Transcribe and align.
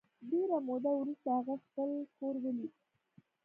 ډېره 0.29 0.57
موده 0.67 0.91
وروسته 0.95 1.27
هغه 1.37 1.55
خپل 1.65 1.89
کور 2.17 2.35
ولید 2.43 2.73